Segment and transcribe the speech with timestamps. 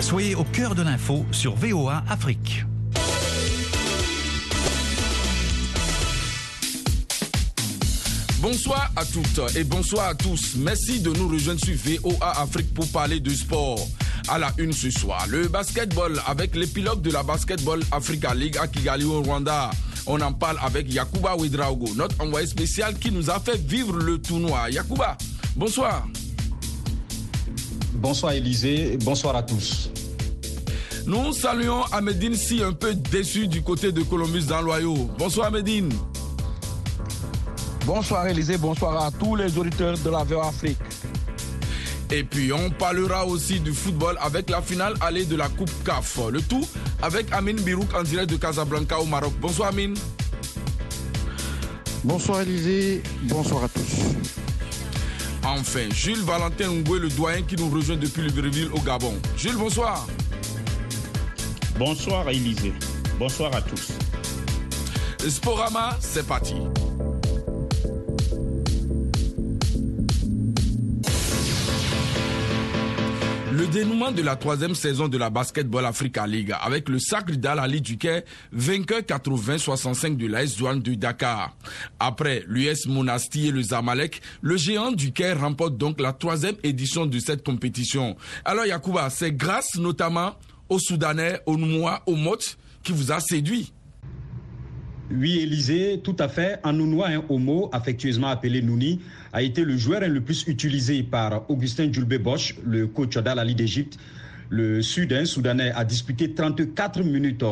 [0.00, 2.64] Soyez au cœur de l'info sur VOA Afrique.
[8.40, 10.54] Bonsoir à toutes et bonsoir à tous.
[10.56, 13.86] Merci de nous rejoindre sur VOA Afrique pour parler de sport.
[14.28, 18.68] À la une ce soir, le basketball avec l'épilogue de la Basketball Africa League à
[18.68, 19.70] Kigali au Rwanda.
[20.06, 24.18] On en parle avec Yakuba Ouedraogo, notre envoyé spécial qui nous a fait vivre le
[24.18, 24.70] tournoi.
[24.70, 25.18] Yakuba,
[25.56, 26.06] bonsoir.
[28.00, 29.90] Bonsoir Élisée, bonsoir à tous.
[31.04, 34.94] Nous saluons Ahmedine si un peu déçu du côté de Columbus dans l'Oyo.
[35.18, 35.90] Bonsoir Ahmedine.
[37.84, 40.78] Bonsoir Élisée, bonsoir à tous les auditeurs de la VOA Afrique.
[42.10, 46.20] Et puis on parlera aussi du football avec la finale allée de la Coupe CAF.
[46.32, 46.66] Le tout
[47.02, 49.34] avec Amine Birouk en direct de Casablanca au Maroc.
[49.42, 49.94] Bonsoir Amine.
[52.02, 54.49] Bonsoir Élisée, bonsoir à tous.
[55.44, 59.14] Enfin, Jules Valentin Ngoué, le doyen qui nous rejoint depuis Libreville au Gabon.
[59.36, 60.06] Jules, bonsoir.
[61.78, 62.74] Bonsoir Élisée.
[63.18, 63.92] Bonsoir à tous.
[65.28, 66.54] Sporama, c'est parti.
[73.70, 78.24] Dénouement de la troisième saison de la Basketball Africa League avec le sacre d'Al-Ali Duquet,
[78.50, 81.56] vainqueur 80-65 de l'AS Douane de Dakar.
[82.00, 87.18] Après l'US Monastir et le Zamalek, le géant Duquet remporte donc la troisième édition de
[87.20, 88.16] cette compétition.
[88.44, 90.34] Alors Yacouba, c'est grâce notamment
[90.68, 92.38] aux Soudanais, aux Noumois, aux Mot
[92.82, 93.72] qui vous a séduit.
[95.12, 96.60] Oui, Élisée, tout à fait.
[96.62, 99.00] Anounoua, un homo, affectueusement appelé Nouni,
[99.32, 103.98] a été le joueur le plus utilisé par Augustin Djulbe Bosch, le coach d'Al-Ali d'Égypte.
[104.50, 107.44] Le Sud, Soudanais, a disputé 34 minutes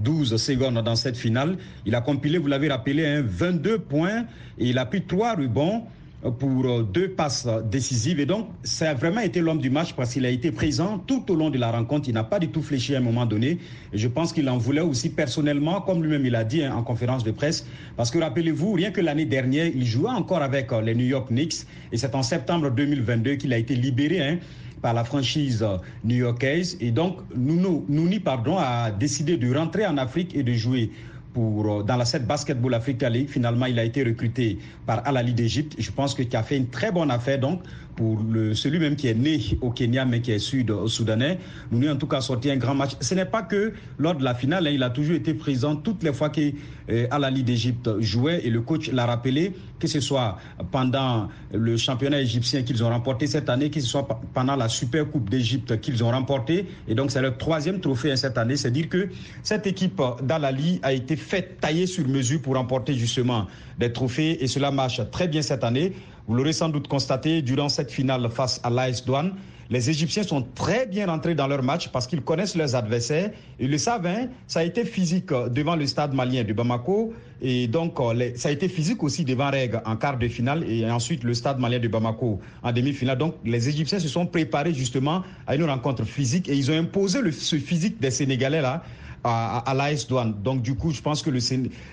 [0.00, 1.56] 12 secondes dans cette finale.
[1.86, 4.24] Il a compilé, vous l'avez rappelé, 22 points
[4.58, 5.84] et il a pris trois rebonds
[6.30, 8.20] pour euh, deux passes décisives.
[8.20, 11.30] Et donc, ça a vraiment été l'homme du match parce qu'il a été présent tout
[11.30, 12.08] au long de la rencontre.
[12.08, 13.58] Il n'a pas du tout fléchi à un moment donné.
[13.92, 16.82] Et je pense qu'il en voulait aussi personnellement, comme lui-même il a dit hein, en
[16.82, 17.66] conférence de presse.
[17.96, 21.28] Parce que rappelez-vous, rien que l'année dernière, il jouait encore avec euh, les New York
[21.28, 21.66] Knicks.
[21.92, 24.20] Et c'est en septembre 2022 qu'il a été libéré.
[24.20, 24.38] Hein,
[24.84, 26.76] par la franchise euh, new-yorkaise.
[26.78, 30.90] Et donc, Nouni pardon, a décidé de rentrer en Afrique et de jouer
[31.34, 33.28] pour, euh, dans la cette Basketball Africa League.
[33.28, 35.74] Finalement, il a été recruté par Al-Ali d'Égypte.
[35.78, 37.60] Je pense que qui a fait une très bonne affaire donc
[37.96, 41.38] pour le, celui même qui est né au Kenya mais qui est sud-soudanais.
[41.70, 42.92] Nous en tout cas sorti un grand match.
[43.00, 46.02] Ce n'est pas que lors de la finale, hein, il a toujours été présent toutes
[46.02, 46.52] les fois que
[46.90, 50.38] euh, Al-Ali d'Égypte jouait et le coach l'a rappelé, que ce soit
[50.70, 55.08] pendant le championnat égyptien qu'ils ont remporté cette année, que ce soit pendant la Super
[55.10, 56.66] Coupe d'Égypte qu'ils ont remporté.
[56.88, 58.56] Et donc c'est leur troisième trophée hein, cette année.
[58.56, 59.08] C'est dire que
[59.42, 63.46] cette équipe d'Al-Ali a été faite tailler sur mesure pour remporter justement
[63.78, 65.92] des trophées et cela marche très bien cette année.
[66.28, 69.34] Vous l'aurez sans doute constaté durant cette finale face à l'AS Douane.
[69.70, 73.30] Les Égyptiens sont très bien rentrés dans leur match parce qu'ils connaissent leurs adversaires.
[73.58, 74.06] Ils le savent,
[74.46, 77.14] ça a été physique devant le stade malien de Bamako.
[77.46, 80.90] Et donc, euh, ça a été physique aussi devant Reg en quart de finale et
[80.90, 83.18] ensuite le stade malien de Bamako en demi-finale.
[83.18, 87.18] Donc, les Égyptiens se sont préparés justement à une rencontre physique et ils ont imposé
[87.32, 88.82] ce physique des Sénégalais là
[89.24, 90.34] à, à l'AS Douane.
[90.42, 91.30] Donc du coup, je pense que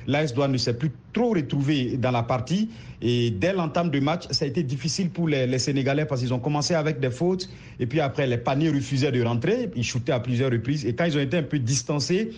[0.07, 2.69] l'AS Douane ne s'est plus trop retrouvé dans la partie.
[3.01, 6.34] Et dès l'entame du match, ça a été difficile pour les, les Sénégalais parce qu'ils
[6.34, 7.50] ont commencé avec des fautes.
[7.79, 9.69] Et puis après, les paniers refusaient de rentrer.
[9.75, 10.85] Ils shootaient à plusieurs reprises.
[10.85, 12.31] Et quand ils ont été un peu distancés,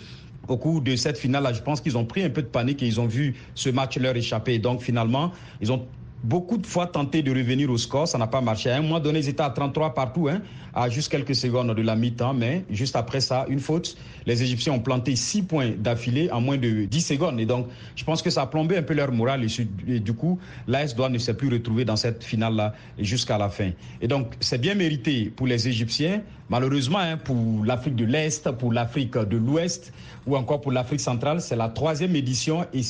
[0.47, 2.87] au cours de cette finale-là, je pense qu'ils ont pris un peu de panique et
[2.87, 4.59] ils ont vu ce match leur échapper.
[4.59, 5.31] Donc finalement,
[5.61, 5.85] ils ont
[6.23, 8.69] beaucoup de fois tenté de revenir au score, ça n'a pas marché.
[8.69, 10.41] À un moment donné, ils étaient à 33 partout, hein,
[10.73, 13.97] à juste quelques secondes de la mi-temps, mais juste après ça, une faute.
[14.25, 17.39] Les Égyptiens ont planté 6 points d'affilée en moins de 10 secondes.
[17.39, 19.45] Et donc, je pense que ça a plombé un peu leur morale.
[19.87, 23.71] Et, du coup, l'AS doit ne s'est plus retrouver dans cette finale-là jusqu'à la fin.
[24.01, 26.21] Et donc, c'est bien mérité pour les Égyptiens.
[26.49, 29.93] Malheureusement, hein, pour l'Afrique de l'Est, pour l'Afrique de l'Ouest
[30.25, 32.81] ou encore pour l'Afrique centrale, c'est la troisième édition et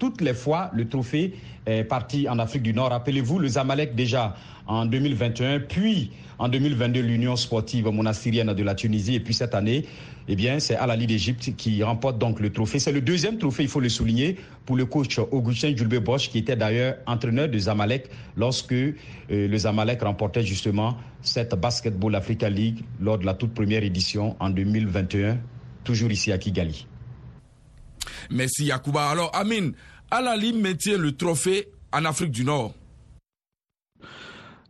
[0.00, 1.34] toutes les fois, le trophée
[1.66, 2.88] est parti en Afrique du Nord.
[2.88, 4.34] Rappelez-vous, le Zamalek déjà
[4.66, 9.84] en 2021, puis en 2022, l'Union sportive monastirienne de la Tunisie, et puis cette année,
[10.26, 12.78] eh bien, c'est Al-Ali d'Égypte qui remporte donc le trophée.
[12.78, 16.38] C'est le deuxième trophée, il faut le souligner, pour le coach Augustin Julbe Bosch, qui
[16.38, 18.94] était d'ailleurs entraîneur de Zamalek lorsque euh,
[19.28, 24.48] le Zamalek remportait justement cette Basketball Africa League lors de la toute première édition en
[24.48, 25.38] 2021,
[25.84, 26.86] toujours ici à Kigali.
[28.30, 29.08] Merci Yacouba.
[29.08, 29.72] Alors Amine,
[30.10, 32.74] Al-Ali maintient le trophée en Afrique du Nord.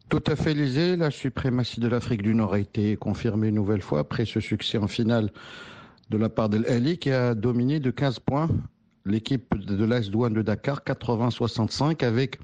[0.08, 0.96] Tout à fait, Lisée.
[0.96, 4.78] La suprématie de l'Afrique du Nord a été confirmée une nouvelle fois après ce succès
[4.78, 5.30] en finale
[6.08, 8.48] de la part de l'Ali qui a dominé de 15 points
[9.04, 12.38] l'équipe de l'AS Douane de Dakar, 80-65, avec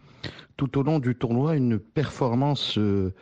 [0.57, 3.13] tout au long du tournoi une performance euh,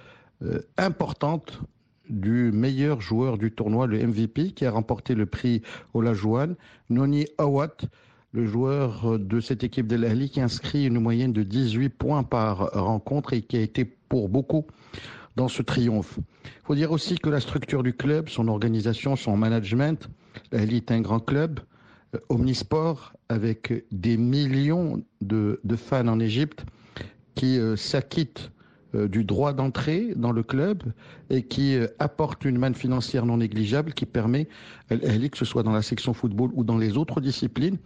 [0.42, 1.60] euh, importante
[2.08, 5.62] du meilleur joueur du tournoi, le MVP, qui a remporté le prix
[5.94, 6.56] Olajuwon,
[6.90, 7.76] Noni Awat,
[8.32, 12.70] le joueur de cette équipe de l'Ali qui inscrit une moyenne de 18 points par
[12.72, 14.66] rencontre et qui a été pour beaucoup
[15.36, 16.18] dans ce triomphe.
[16.44, 20.08] Il faut dire aussi que la structure du club, son organisation, son management,
[20.52, 21.60] l'Ali est un grand club,
[22.14, 26.64] euh, omnisport, avec des millions de, fans en Égypte
[27.34, 28.50] qui euh, s'acquittent
[28.94, 30.82] du droit d'entrée dans le club
[31.30, 34.48] et qui euh, apporte une manne financière non négligeable qui permet,
[34.88, 37.78] que ce soit dans la section football ou dans les autres disciplines,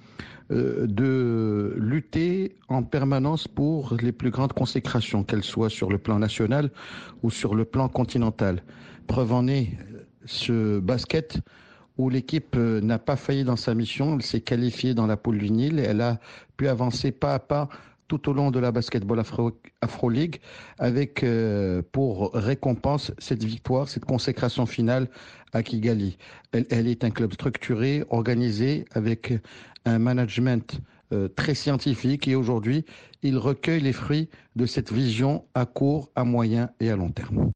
[0.50, 6.18] euh, de lutter en permanence pour les plus grandes consécrations, qu'elles soient sur le plan
[6.18, 6.70] national
[7.22, 8.62] ou sur le plan continental.
[9.06, 9.68] Preuve en est
[10.26, 11.38] ce basket
[11.96, 15.50] où l'équipe n'a pas failli dans sa mission, elle s'est qualifiée dans la poule du
[15.50, 16.20] Nil, elle a
[16.56, 17.68] pu avancer pas à pas
[18.08, 20.40] tout au long de la Basketball Afro, Afro League
[20.78, 25.08] avec euh, pour récompense cette victoire, cette consécration finale
[25.52, 26.16] à Kigali.
[26.52, 29.32] Elle, est un club structuré, organisé, avec
[29.84, 30.80] un management
[31.12, 32.84] euh, très scientifique et aujourd'hui,
[33.22, 37.50] il recueille les fruits de cette vision à court, à moyen et à long terme.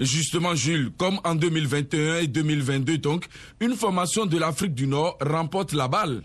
[0.00, 3.26] Justement, Jules, comme en 2021 et 2022, donc,
[3.60, 6.22] une formation de l'Afrique du Nord remporte la balle.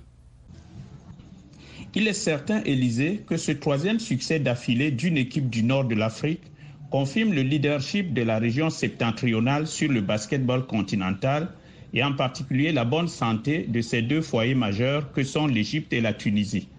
[1.95, 6.51] Il est certain, Élysée, que ce troisième succès d'affilée d'une équipe du nord de l'Afrique
[6.89, 11.49] confirme le leadership de la région septentrionale sur le basketball continental
[11.93, 16.01] et en particulier la bonne santé de ces deux foyers majeurs que sont l'Égypte et
[16.01, 16.69] la Tunisie.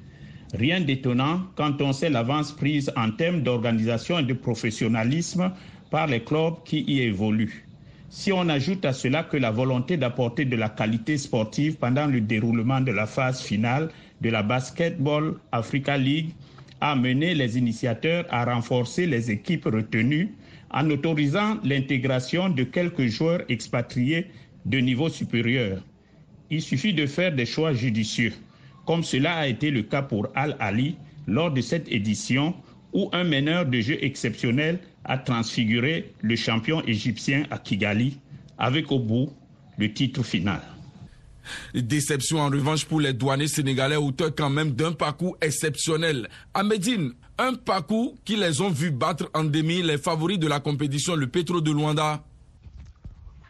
[0.55, 5.53] Rien d'étonnant quand on sait l'avance prise en termes d'organisation et de professionnalisme
[5.91, 7.69] par les clubs qui y évoluent.
[8.11, 12.23] Si on ajoute à cela que la volonté d'apporter de la qualité sportive pendant le
[12.23, 13.91] déroulement de la phase finale
[14.21, 16.31] de la Basketball Africa League
[16.81, 20.35] a mené les initiateurs à renforcer les équipes retenues
[20.71, 24.27] en autorisant l'intégration de quelques joueurs expatriés
[24.67, 25.83] de niveau supérieur.
[26.51, 28.33] Il suffit de faire des choix judicieux,
[28.87, 32.55] comme cela a été le cas pour Al-Ali lors de cette édition
[32.93, 38.19] où un meneur de jeu exceptionnel a transfiguré le champion égyptien à Kigali
[38.59, 39.31] avec au bout
[39.79, 40.61] le titre final.
[41.75, 46.29] Déception en revanche pour les douaniers sénégalais, auteurs quand même d'un parcours exceptionnel.
[46.55, 46.63] À
[47.41, 51.29] un parcours qui les ont vus battre en demi les favoris de la compétition, le
[51.29, 52.25] Petro de Luanda.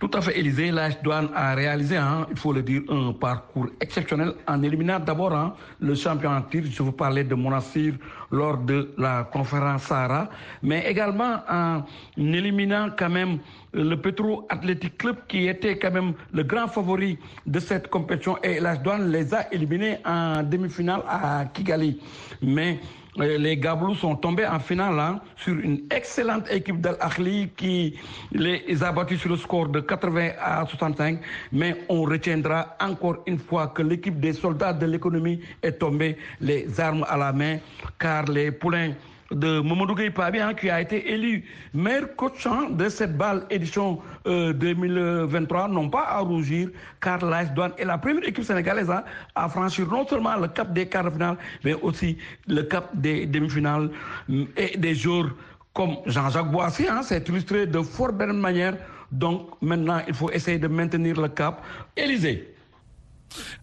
[0.00, 0.70] Tout à fait, Élysée.
[0.70, 5.32] La douane a réalisé, hein, il faut le dire, un parcours exceptionnel en éliminant d'abord
[5.34, 6.62] hein, le champion en tir.
[6.70, 7.94] Je vous parlais de Monastir
[8.30, 10.28] lors de la conférence Sahara,
[10.62, 11.82] mais également en
[12.16, 13.38] éliminant quand même
[13.72, 18.60] le Petro Athletic Club qui était quand même le grand favori de cette compétition et
[18.60, 22.00] la douane les a éliminés en demi-finale à Kigali.
[22.40, 22.78] Mais
[23.18, 27.98] les Gablous sont tombés en finale hein, sur une excellente équipe d'Al-Akhli qui
[28.32, 31.20] les a battus sur le score de 80 à 65.
[31.52, 36.80] Mais on retiendra encore une fois que l'équipe des soldats de l'économie est tombée les
[36.80, 37.58] armes à la main
[37.98, 38.92] car les poulains
[39.30, 41.44] de Momodou Gueye hein, qui a été élu
[41.74, 46.70] meilleur coach hein, de cette balle édition 2023 euh, n'ont pas à rougir
[47.00, 49.04] car l'AS Douane est la première équipe sénégalaise hein,
[49.34, 52.16] à franchir non seulement le cap des quarts de finale mais aussi
[52.46, 53.90] le cap des demi-finales
[54.28, 55.26] mm, et des jours
[55.74, 58.74] comme Jean-Jacques Boissy s'est illustré de fort belle manière
[59.12, 61.62] donc maintenant il faut essayer de maintenir le cap.
[61.96, 62.54] Élysée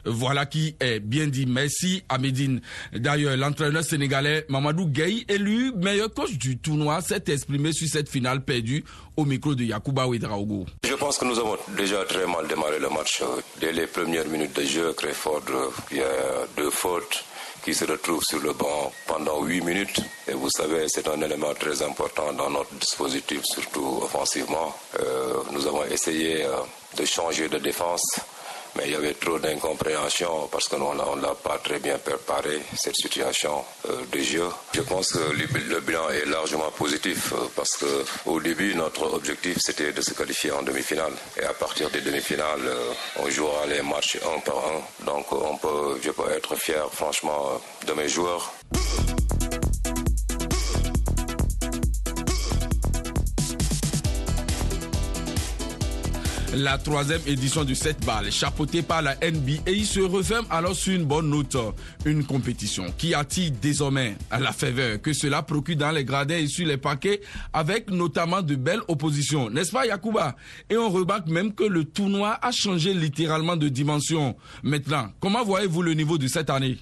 [0.06, 1.46] voilà qui est bien dit.
[1.46, 2.18] Merci à.
[2.94, 8.44] D'ailleurs, l'entraîneur sénégalais Mamadou Gueye, élu meilleur coach du tournoi, s'est exprimé sur cette finale
[8.44, 8.84] perdue
[9.18, 10.66] au micro de Yakuba Ouedraogo.
[10.84, 13.22] Je pense que nous avons déjà très mal démarré le match.
[13.60, 15.44] Dès les premières minutes de jeu, Creford,
[15.92, 17.24] il y a deux fautes
[17.64, 20.00] qui se retrouvent sur le banc pendant huit minutes.
[20.28, 24.76] Et vous savez, c'est un élément très important dans notre dispositif, surtout offensivement.
[25.00, 26.58] Euh, nous avons essayé euh,
[26.98, 28.04] de changer de défense
[28.76, 32.96] mais il y avait trop d'incompréhension parce qu'on ne l'a pas très bien préparé, cette
[32.96, 34.48] situation euh, de jeu.
[34.74, 39.92] Je pense que le, bilan est largement positif euh, parce qu'au début, notre objectif, c'était
[39.92, 41.14] de se qualifier en demi-finale.
[41.42, 45.06] Et à partir des demi-finales, euh, on jouera les matchs un par un.
[45.06, 48.54] Donc on peut, je peux être fier, franchement, de mes joueurs.
[56.56, 61.04] La troisième édition de cette balle, chapeautée par la NBA, se referme alors sur une
[61.04, 61.58] bonne note.
[62.06, 66.66] Une compétition qui attire désormais la faveur que cela procure dans les gradins et sur
[66.66, 67.22] les paquets,
[67.52, 69.50] avec notamment de belles oppositions.
[69.50, 70.36] N'est-ce pas, Yakuba?
[70.70, 74.36] Et on remarque même que le tournoi a changé littéralement de dimension.
[74.64, 76.78] Maintenant, comment voyez-vous le niveau de cette année?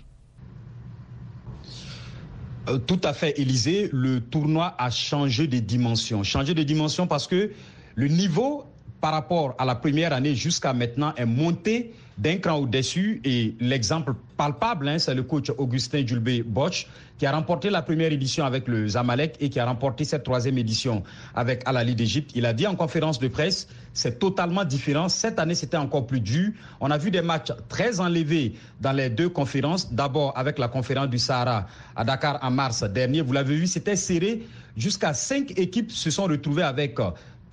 [2.69, 3.89] Euh, tout à fait, Élysée.
[3.91, 6.23] Le tournoi a changé de dimension.
[6.23, 7.51] Changé de dimension parce que
[7.95, 8.65] le niveau
[9.03, 13.19] par rapport à la première année jusqu'à maintenant est monté d'un cran au-dessus.
[13.25, 18.13] Et l'exemple palpable, hein, c'est le coach Augustin Dulbé Bosch qui a remporté la première
[18.13, 21.03] édition avec le Zamalek et qui a remporté cette troisième édition
[21.35, 22.31] avec Al Ali d'Égypte.
[22.33, 25.09] Il a dit en conférence de presse, c'est totalement différent.
[25.09, 26.51] Cette année, c'était encore plus dur.
[26.79, 29.93] On a vu des matchs très enlevés dans les deux conférences.
[29.93, 31.67] D'abord avec la conférence du Sahara
[31.97, 33.19] à Dakar en mars dernier.
[33.19, 34.43] Vous l'avez vu, c'était serré.
[34.77, 36.97] Jusqu'à cinq équipes se sont retrouvées avec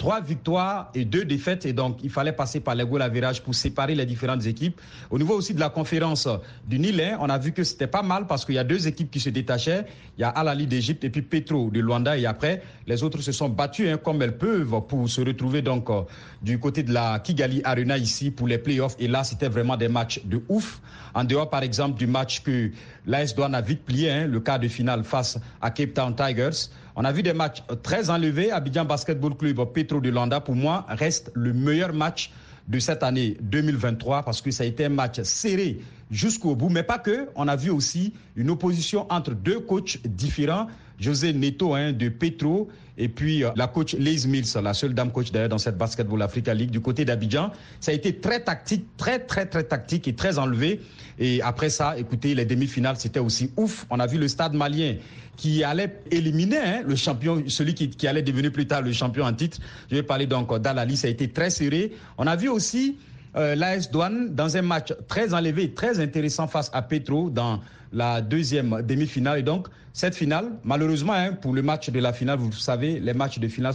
[0.00, 1.66] trois victoires et deux défaites.
[1.66, 4.80] Et donc, il fallait passer par les virage pour séparer les différentes équipes.
[5.10, 6.26] Au niveau aussi de la conférence
[6.66, 9.10] du Nil, on a vu que c'était pas mal parce qu'il y a deux équipes
[9.10, 9.84] qui se détachaient.
[10.16, 12.16] Il y a Al-Ali d'Égypte et puis Petro de Luanda.
[12.16, 15.90] Et après, les autres se sont battus hein, comme elles peuvent pour se retrouver donc
[15.90, 16.00] euh,
[16.40, 18.96] du côté de la Kigali Arena ici pour les playoffs.
[18.98, 20.80] Et là, c'était vraiment des matchs de ouf.
[21.12, 22.70] En dehors, par exemple, du match que
[23.06, 26.70] l'AS Douane a vite plié, hein, le quart de finale face à Cape Town Tigers.
[27.02, 28.52] On a vu des matchs très enlevés.
[28.52, 32.30] Abidjan Basketball Club, Petro de Landa, pour moi, reste le meilleur match
[32.68, 35.80] de cette année 2023 parce que ça a été un match serré
[36.10, 36.68] jusqu'au bout.
[36.68, 37.30] Mais pas que.
[37.36, 40.66] On a vu aussi une opposition entre deux coachs différents.
[41.00, 45.10] José Neto hein, de Petro et puis euh, la coach Liz Mills, la seule dame
[45.10, 47.50] coach d'ailleurs dans cette Basketball Africa League du côté d'Abidjan.
[47.80, 50.80] Ça a été très tactique, très très très tactique et très enlevé.
[51.18, 53.86] Et après ça, écoutez, les demi-finales, c'était aussi ouf.
[53.90, 54.96] On a vu le stade malien
[55.36, 59.24] qui allait éliminer hein, le champion, celui qui, qui, allait devenir plus tard le champion
[59.24, 59.58] en titre.
[59.90, 61.92] Je vais parler donc d'Alali, ça a été très serré.
[62.18, 62.98] On a vu aussi
[63.36, 67.60] euh, l'AS Douane dans un match très enlevé, très intéressant face à Petro dans
[67.92, 69.38] la deuxième demi-finale.
[69.38, 73.12] Et donc, cette finale, malheureusement, hein, pour le match de la finale, vous savez, les
[73.12, 73.74] matchs de finale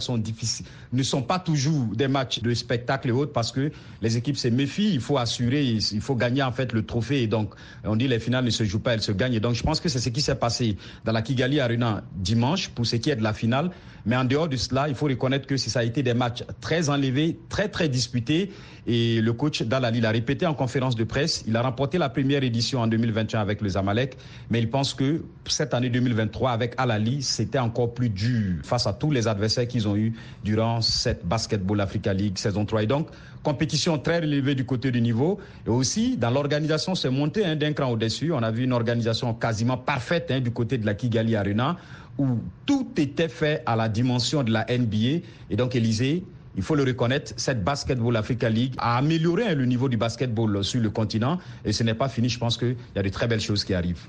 [0.92, 3.70] ne sont pas toujours des matchs de spectacle et autres parce que
[4.00, 4.94] les équipes se méfient.
[4.94, 7.22] Il faut assurer, il faut gagner en fait le trophée.
[7.22, 7.54] Et donc,
[7.84, 9.34] on dit les finales ne se jouent pas, elles se gagnent.
[9.34, 12.70] Et donc, je pense que c'est ce qui s'est passé dans la Kigali Arena dimanche
[12.70, 13.70] pour ce qui est de la finale.
[14.06, 16.88] Mais en dehors de cela, il faut reconnaître que ça a été des matchs très
[16.88, 18.52] enlevés, très très disputés.
[18.86, 21.42] Et le coach Dalali l'a répété en conférence de presse.
[21.48, 24.16] Il a remporté la première édition en 2021 avec le Zamalek,
[24.48, 28.92] mais il pense que cette année 2023 avec Alali, c'était encore plus dur face à
[28.92, 30.12] tous les adversaires qu'ils ont eu
[30.44, 32.84] durant cette Basketball Africa League saison 3.
[32.84, 33.08] Et donc,
[33.42, 35.40] compétition très relevée du côté du niveau.
[35.66, 38.32] Et aussi, dans l'organisation, c'est monté hein, d'un cran au-dessus.
[38.32, 41.76] On a vu une organisation quasiment parfaite hein, du côté de la Kigali Arena
[42.18, 45.26] où tout était fait à la dimension de la NBA.
[45.50, 46.24] Et donc, Élysée,
[46.56, 50.80] il faut le reconnaître, cette Basketball Africa League a amélioré le niveau du basketball sur
[50.80, 51.38] le continent.
[51.64, 52.30] Et ce n'est pas fini.
[52.30, 54.06] Je pense qu'il y a de très belles choses qui arrivent.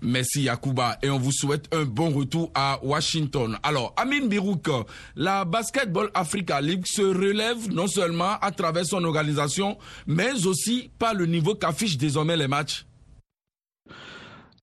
[0.00, 3.56] Merci Yakuba et on vous souhaite un bon retour à Washington.
[3.62, 4.68] Alors, Amin Birouk,
[5.16, 11.14] la Basketball Africa League se relève non seulement à travers son organisation, mais aussi par
[11.14, 12.86] le niveau qu'affichent désormais les matchs.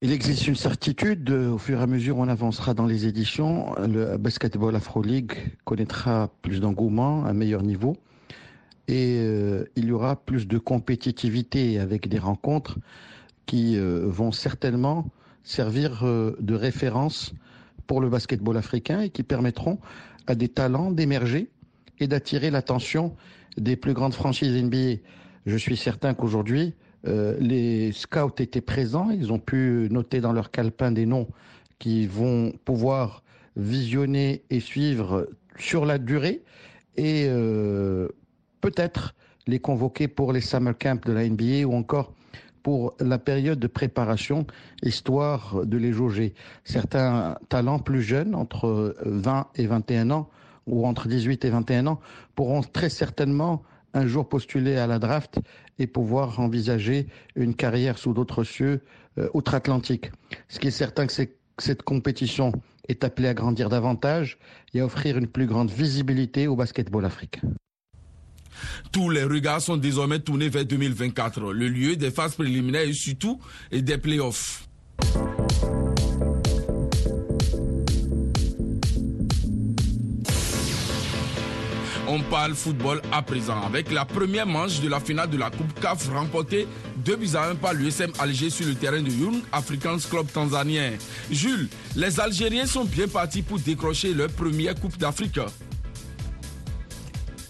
[0.02, 4.18] Il existe une certitude, au fur et à mesure on avancera dans les éditions, le
[4.18, 5.34] Basketball Afro League
[5.66, 7.98] connaîtra plus d'engouement, un meilleur niveau,
[8.88, 12.80] et euh, il y aura plus de compétitivité avec des rencontres
[13.50, 15.10] qui euh, vont certainement
[15.44, 17.34] servir euh, de référence
[17.88, 19.80] pour le basketball africain et qui permettront
[20.28, 21.50] à des talents d'émerger
[22.00, 23.16] et d'attirer l'attention
[23.58, 25.02] des plus grandes franchises NBA.
[25.48, 26.76] Je suis certain qu'aujourd'hui,
[27.08, 31.28] euh, les scouts étaient présents, ils ont pu noter dans leur calepin des noms
[31.80, 33.24] qui vont pouvoir
[33.56, 35.28] visionner et suivre
[35.58, 36.44] sur la durée
[36.98, 37.28] et
[38.62, 39.16] peut-être
[39.48, 42.14] les convoquer pour les summer camps de la NBA ou encore
[42.64, 44.46] pour la période de préparation,
[44.84, 46.34] histoire de les jauger.
[46.64, 50.30] Certains talents plus jeunes, entre 20 et 21 ans,
[50.68, 52.00] ou entre 18 et 21 ans,
[52.36, 53.64] pourront très certainement
[53.94, 55.40] un jour postuler à la draft
[55.80, 58.82] et pouvoir envisager une carrière sous d'autres cieux
[59.18, 60.12] euh, outre-Atlantique.
[60.48, 62.52] Ce qui est certain, c'est que cette compétition
[62.88, 64.38] est appelée à grandir davantage
[64.74, 67.42] et à offrir une plus grande visibilité au basketball africain.
[68.92, 73.40] Tous les regards sont désormais tournés vers 2024, le lieu des phases préliminaires et surtout
[73.72, 74.66] des playoffs.
[82.12, 85.80] On parle football à présent avec la première manche de la finale de la Coupe
[85.80, 86.68] CAF remportée
[87.06, 90.94] 2 buts à 1 par l'USM Alger sur le terrain de Young Africans Club tanzanien.
[91.30, 95.40] Jules, les Algériens sont bien partis pour décrocher leur première Coupe d'Afrique.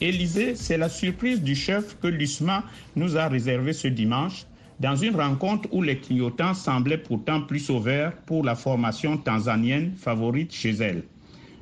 [0.01, 2.63] Élysée, c'est la surprise du chef que l'USMA
[2.95, 4.45] nous a réservé ce dimanche
[4.79, 10.53] dans une rencontre où les clignotants semblaient pourtant plus sauveurs pour la formation tanzanienne favorite
[10.53, 11.03] chez elle.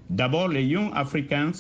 [0.09, 1.51] D'abord, les Young Africans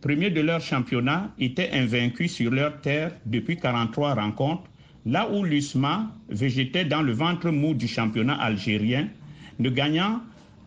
[0.00, 4.64] premiers de leur championnat, étaient invaincus sur leur terre depuis 43 rencontres,
[5.06, 9.08] là où l'USMA végétait dans le ventre mou du championnat algérien,
[9.58, 10.20] ne gagnant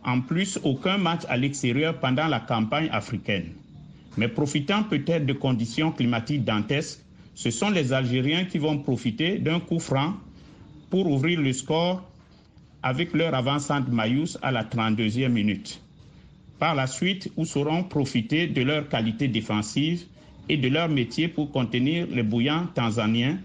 [0.04, 3.52] en plus aucun match à l'extérieur pendant la campagne africaine.
[4.16, 7.00] Mais profitant peut-être de conditions climatiques dantesques,
[7.34, 10.14] ce sont les Algériens qui vont profiter d'un coup franc
[10.90, 12.02] pour ouvrir le score
[12.82, 15.80] avec leur avançante Mayous à la 32e minute.
[16.58, 20.04] Par la suite, où sauront profiter de leur qualité défensive
[20.48, 23.38] et de leur métier pour contenir les bouillants tanzaniens,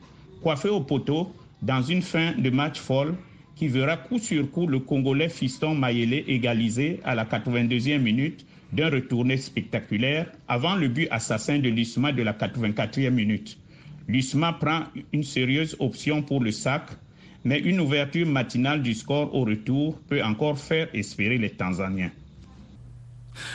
[0.43, 3.15] coiffés au poteau dans une fin de match folle
[3.55, 8.89] qui verra coup sur coup le Congolais Fiston Mayele égalisé à la 82e minute d'un
[8.89, 13.57] retourné spectaculaire avant le but assassin de l'USMA de la 84e minute.
[14.07, 14.83] L'USMA prend
[15.13, 16.83] une sérieuse option pour le sac,
[17.43, 22.11] mais une ouverture matinale du score au retour peut encore faire espérer les Tanzaniens.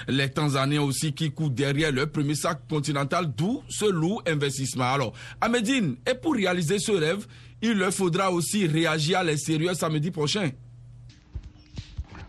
[0.09, 4.92] Les Tanzaniens aussi qui courent derrière leur premier sac continental, d'où ce lourd investissement.
[4.92, 7.26] Alors, à Medine, et pour réaliser ce rêve,
[7.61, 10.50] il leur faudra aussi réagir à l'extérieur samedi prochain.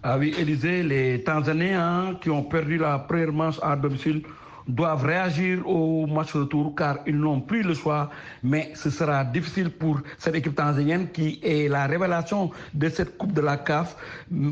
[0.08, 4.22] Ah oui, Élisée, les Tanzaniens qui ont perdu la première manche à domicile
[4.68, 8.10] doivent réagir au match retour car ils n'ont plus le choix.
[8.44, 13.34] Mais ce sera difficile pour cette équipe tanzanienne qui est la révélation de cette Coupe
[13.34, 13.96] de la CAF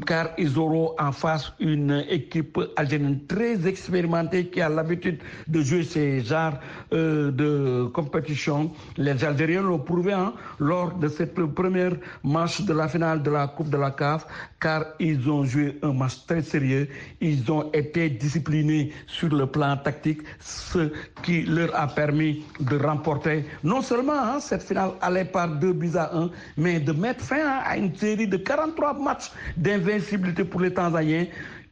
[0.05, 5.83] car ils auront en face une équipe algérienne très expérimentée qui a l'habitude de jouer
[5.83, 6.59] ces genres
[6.93, 8.71] euh, de compétition.
[8.97, 11.93] Les Algériens l'ont prouvé hein, lors de cette première
[12.23, 14.25] match de la finale de la Coupe de la CAF
[14.59, 16.87] car ils ont joué un match très sérieux.
[17.19, 20.02] Ils ont été disciplinés sur le plan tactique,
[20.39, 20.91] ce
[21.23, 25.95] qui leur a permis de remporter non seulement hein, cette finale allait par deux buts
[25.95, 30.73] à un, mais de mettre fin à une série de 43 matchs d'invincibilité pour les
[30.73, 31.25] Tanzaniens.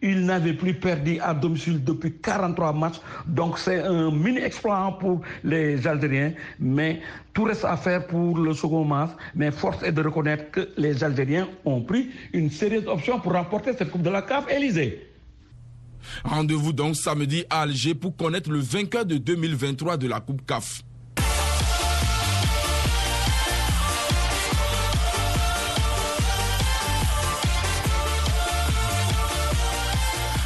[0.04, 3.00] Ils n'avaient plus perdu à domicile depuis 43 matchs.
[3.28, 6.34] Donc c'est un mini-exploit pour les Algériens.
[6.60, 7.02] Mais
[7.36, 9.12] tout reste à faire pour le second match.
[9.36, 13.74] Mais force est de reconnaître que les Algériens ont pris une sérieuse option pour remporter
[13.74, 14.52] cette Coupe de la CAF.
[14.52, 15.11] Élysée.
[16.24, 20.84] Rendez-vous donc samedi à Alger pour connaître le vainqueur de 2023 de la Coupe CAF.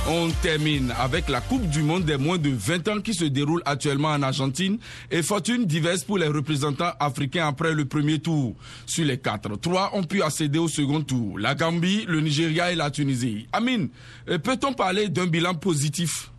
[0.07, 3.63] On termine avec la Coupe du Monde des moins de 20 ans qui se déroule
[3.65, 4.77] actuellement en Argentine
[5.09, 8.53] et fortune diverse pour les représentants africains après le premier tour.
[8.85, 11.39] Sur les quatre, trois ont pu accéder au second tour.
[11.39, 13.47] La Gambie, le Nigeria et la Tunisie.
[13.51, 13.89] Amine,
[14.29, 16.31] euh, peut-on parler d'un bilan positif?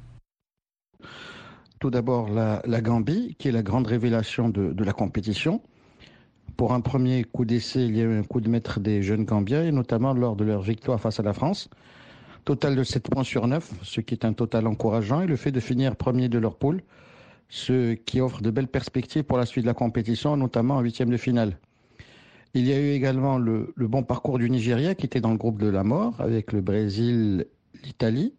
[1.80, 5.60] Tout d'abord, la, Gambie, qui est la grande révélation de, la compétition.
[6.56, 9.24] Pour un premier coup d'essai, il y a eu un coup de maître des jeunes
[9.24, 11.68] Gambiens, notamment lors de leur victoire face à la France.
[12.46, 15.50] Total de 7 points sur 9, ce qui est un total encourageant, et le fait
[15.50, 16.80] de finir premier de leur poule,
[17.48, 21.10] ce qui offre de belles perspectives pour la suite de la compétition, notamment en huitième
[21.10, 21.58] de finale.
[22.54, 25.60] Il y a eu également le, bon parcours du Nigeria qui était dans le groupe
[25.60, 27.46] de la mort avec le Brésil,
[27.84, 28.32] l'Italie.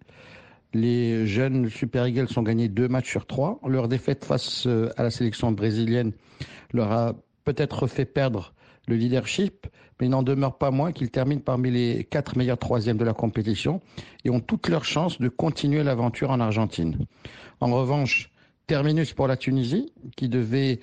[0.73, 3.59] Les jeunes Super Eagles ont gagné deux matchs sur trois.
[3.67, 6.13] Leur défaite face euh, à la sélection brésilienne
[6.71, 8.53] leur a peut-être fait perdre
[8.87, 9.67] le leadership,
[9.99, 13.13] mais il n'en demeure pas moins qu'ils terminent parmi les quatre meilleurs troisièmes de la
[13.13, 13.81] compétition
[14.25, 16.97] et ont toutes leurs chances de continuer l'aventure en Argentine.
[17.59, 18.31] En revanche,
[18.67, 20.79] terminus pour la Tunisie, qui devait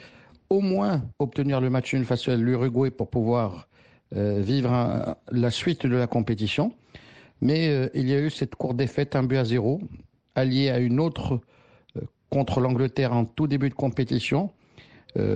[0.51, 3.69] au moins obtenir le match nul face à l'Uruguay pour pouvoir
[4.15, 6.73] euh, vivre la suite de la compétition.
[7.41, 9.81] Mais euh, il y a eu cette courte défaite, un but à zéro,
[10.35, 11.41] alliée à une autre
[11.97, 14.51] euh, contre l'Angleterre en tout début de compétition,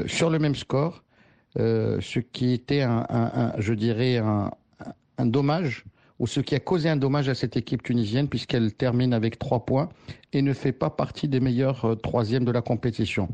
[0.07, 1.04] sur le même score.
[1.58, 4.50] Euh, ce qui était un, je dirais, un,
[5.18, 5.84] dommage
[6.18, 9.64] ou ce qui a causé un dommage à cette équipe tunisienne puisqu'elle termine avec trois
[9.64, 9.88] points
[10.32, 13.28] et ne fait pas partie des meilleurs euh, troisièmes de la compétition.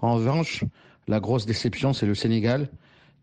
[0.00, 0.64] En revanche,
[1.06, 2.68] la grosse déception, c'est le Sénégal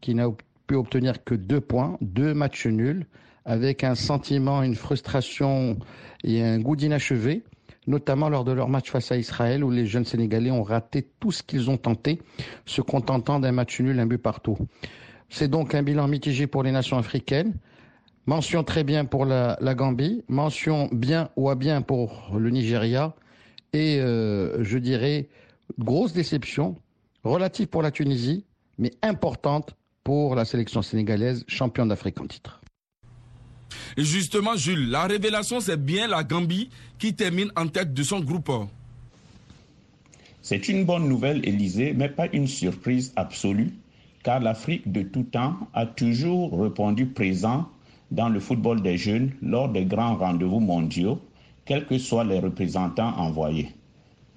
[0.02, 0.28] qui n'a
[0.68, 3.06] pu obtenir que deux points, deux matchs nuls,
[3.46, 5.78] avec un sentiment, une frustration
[6.24, 7.44] et un goût d'inachevé
[7.88, 11.32] notamment lors de leur match face à Israël où les jeunes Sénégalais ont raté tout
[11.32, 12.22] ce qu'ils ont tenté,
[12.66, 14.58] se contentant d'un match nul, un but partout.
[15.30, 17.54] C'est donc un bilan mitigé pour les nations africaines.
[18.26, 23.16] Mention très bien pour la, Gambie, mention bien ou à bien pour le Nigeria
[23.74, 25.30] et euh, je dirais
[25.80, 26.76] grosse déception
[27.24, 28.46] relative pour la Tunisie,
[28.78, 32.62] mais importante pour la sélection sénégalaise, championne d'Afrique en titre.
[33.98, 38.52] Justement, Jules, la révélation, c'est bien la Gambie qui termine en tête de son groupe.
[40.42, 43.74] C'est une bonne nouvelle, Élysée, mais pas une surprise absolue,
[44.24, 47.68] car l'Afrique de tout temps a toujours répondu présent
[48.12, 51.20] dans le football des jeunes lors des grands rendez-vous mondiaux,
[51.66, 53.70] quels que soient les représentants envoyés.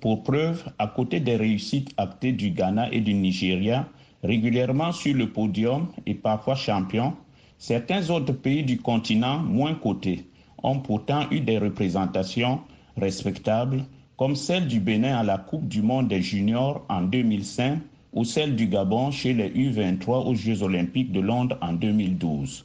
[0.00, 3.88] Pour preuve, à côté des réussites actées du Ghana et du Nigeria,
[4.24, 7.14] régulièrement sur le podium et parfois champions,
[7.62, 10.24] Certains autres pays du continent moins cotés
[10.62, 12.60] ont pourtant eu des représentations
[12.96, 13.84] respectables,
[14.16, 17.80] comme celle du Bénin à la Coupe du monde des juniors en 2005
[18.14, 22.64] ou celle du Gabon chez les U23 aux Jeux olympiques de Londres en 2012.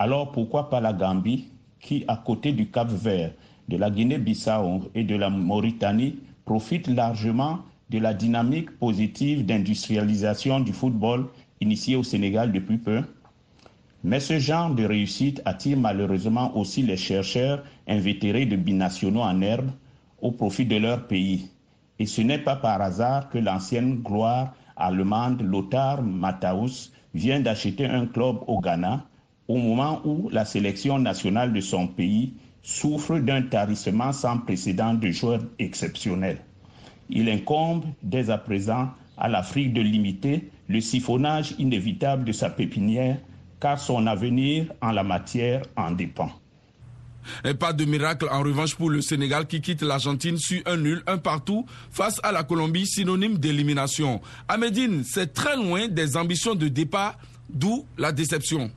[0.00, 1.44] Alors pourquoi pas la Gambie
[1.78, 3.30] qui, à côté du Cap Vert,
[3.68, 10.72] de la Guinée-Bissau et de la Mauritanie, profite largement de la dynamique positive d'industrialisation du
[10.72, 11.28] football
[11.60, 13.04] initiée au Sénégal depuis peu?
[14.04, 19.70] Mais ce genre de réussite attire malheureusement aussi les chercheurs invétérés de binationaux en herbe
[20.20, 21.48] au profit de leur pays.
[21.98, 28.06] Et ce n'est pas par hasard que l'ancienne gloire allemande Lothar Matthaus vient d'acheter un
[28.06, 29.06] club au Ghana
[29.48, 35.08] au moment où la sélection nationale de son pays souffre d'un tarissement sans précédent de
[35.10, 36.40] joueurs exceptionnels.
[37.08, 43.18] Il incombe dès à présent à l'Afrique de limiter le siphonnage inévitable de sa pépinière
[43.60, 46.30] car son avenir en la matière en dépend.
[47.44, 51.02] Et pas de miracle en revanche pour le Sénégal qui quitte l'Argentine sur un nul,
[51.06, 54.20] un partout face à la Colombie, synonyme d'élimination.
[54.48, 57.16] À Médine, c'est très loin des ambitions de départ,
[57.48, 58.70] d'où la déception.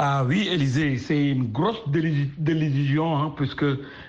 [0.00, 3.64] Ah oui, Élisée, c'est une grosse décision, hein, puisque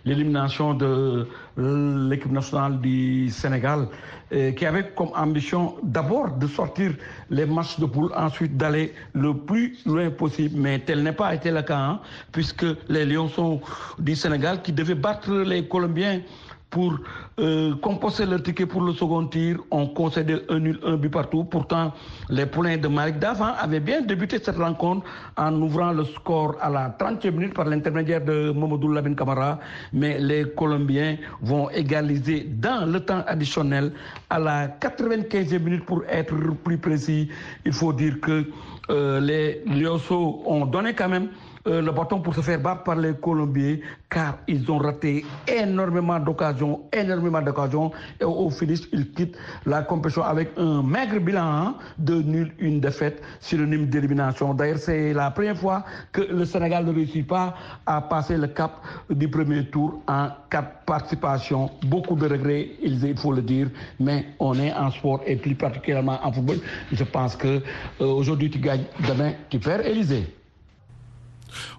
[0.05, 1.25] l'élimination de
[1.57, 3.87] l'équipe nationale du Sénégal,
[4.31, 6.91] euh, qui avait comme ambition d'abord de sortir
[7.31, 10.59] les matchs de poule, ensuite d'aller le plus loin possible.
[10.61, 13.59] Mais tel n'est pas été le cas, hein, puisque les Lions sont
[13.97, 16.21] du Sénégal qui devaient battre les Colombiens
[16.69, 16.97] pour
[17.39, 19.57] euh, composer leur ticket pour le second tir.
[19.71, 21.43] On concédé un nul, un but partout.
[21.43, 21.93] Pourtant,
[22.29, 25.05] les poulains de Malik Davant avaient bien débuté cette rencontre
[25.37, 29.59] en ouvrant le score à la 30e minute par l'intermédiaire de Momodou Labin Kamara.
[29.93, 33.91] Mais les Colombiens vont égaliser dans le temps additionnel
[34.29, 37.29] à la 95e minute pour être plus précis.
[37.65, 38.45] Il faut dire que
[38.89, 41.29] euh, les Lyoso ont donné quand même
[41.67, 43.77] euh, le bâton pour se faire battre par les Colombiens
[44.09, 50.23] car ils ont raté énormément d'occasions, énormément d'occasions et au finish ils quittent la compétition
[50.23, 54.53] avec un maigre bilan hein, de nul, une défaite synonyme d'élimination.
[54.53, 58.81] D'ailleurs c'est la première fois que le Sénégal ne réussit pas à passer le cap
[59.09, 61.69] du premier tour en quatre participations.
[61.85, 63.67] Beaucoup de regrets, il faut le dire,
[63.99, 66.57] mais on est en sport et plus particulièrement en football.
[66.91, 67.61] Je pense que
[68.01, 70.38] euh, aujourd'hui tu gagnes, demain tu perds, Élysée.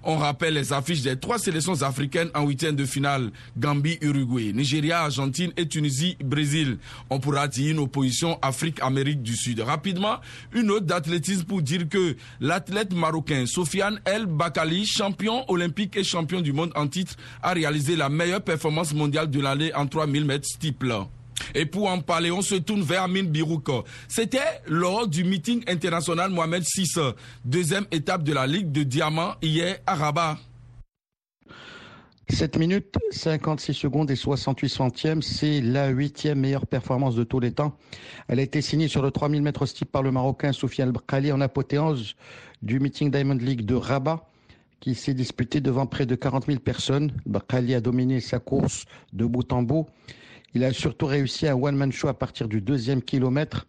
[0.02, 3.30] On rappelle les affiches des trois sélections africaines en huitième de finale.
[3.58, 6.78] Gambie, Uruguay, Nigeria, Argentine et Tunisie, Brésil.
[7.10, 9.60] On pourra dire une opposition Afrique-Amérique du Sud.
[9.60, 10.16] Rapidement,
[10.52, 16.40] une note d'athlétisme pour dire que l'athlète marocain Sofiane El Bakali, champion olympique et champion
[16.40, 20.46] du monde en titre, a réalisé la meilleure performance mondiale de l'année en 3000 mètres
[20.46, 20.94] steeple.
[21.54, 23.68] Et pour en parler, on se tourne vers Amin Birouk.
[24.08, 26.86] C'était lors du meeting international Mohamed VI,
[27.44, 30.38] deuxième étape de la Ligue de Diamants hier à Rabat.
[32.28, 37.50] 7 minutes, 56 secondes et 68 centièmes, c'est la huitième meilleure performance de tous les
[37.50, 37.76] temps.
[38.28, 41.40] Elle a été signée sur le 3000 mètres steep par le Marocain Soufiane Brkali en
[41.40, 42.14] apothéose
[42.62, 44.30] du meeting Diamond League de Rabat
[44.78, 47.12] qui s'est disputé devant près de 40 000 personnes.
[47.26, 49.86] Brkali a dominé sa course de bout en bout.
[50.54, 53.68] Il a surtout réussi un one-man show à partir du deuxième kilomètre,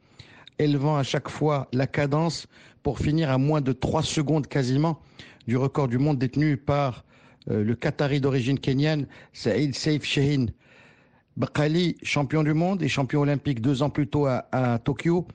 [0.58, 2.48] élevant à chaque fois la cadence
[2.82, 5.00] pour finir à moins de trois secondes quasiment
[5.46, 7.04] du record du monde détenu par
[7.50, 10.48] euh, le Qatari d'origine kenyane, Saïd Saif Shehin.
[11.38, 15.26] Bakali, champion du monde et champion olympique deux ans plus tôt à, Tokyo,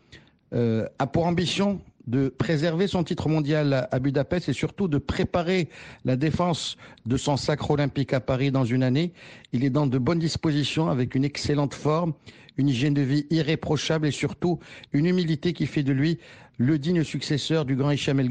[0.52, 5.68] euh, a pour ambition de préserver son titre mondial à Budapest et surtout de préparer
[6.04, 9.12] la défense de son sacre olympique à Paris dans une année.
[9.52, 12.14] Il est dans de bonnes dispositions avec une excellente forme,
[12.56, 14.60] une hygiène de vie irréprochable et surtout
[14.92, 16.18] une humilité qui fait de lui
[16.58, 18.30] le digne successeur du grand Hicham El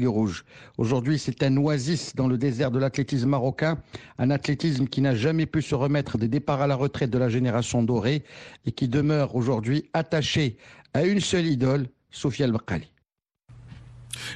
[0.78, 3.78] Aujourd'hui, c'est un oasis dans le désert de l'athlétisme marocain,
[4.18, 7.28] un athlétisme qui n'a jamais pu se remettre des départs à la retraite de la
[7.28, 8.24] génération dorée
[8.64, 10.56] et qui demeure aujourd'hui attaché
[10.92, 12.52] à une seule idole, Sophia El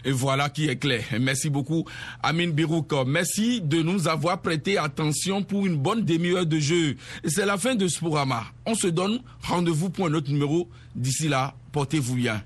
[0.05, 1.05] et voilà qui est clair.
[1.21, 1.85] Merci beaucoup,
[2.23, 2.93] Amin Birouk.
[3.07, 6.97] Merci de nous avoir prêté attention pour une bonne demi-heure de jeu.
[7.25, 8.45] C'est la fin de Sporama.
[8.67, 10.69] On se donne rendez-vous pour un autre numéro.
[10.95, 12.43] D'ici là, portez-vous bien.